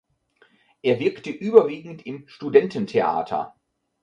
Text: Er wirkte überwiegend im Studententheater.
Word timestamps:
Er 0.81 0.97
wirkte 0.99 1.29
überwiegend 1.29 2.07
im 2.07 2.27
Studententheater. 2.27 3.53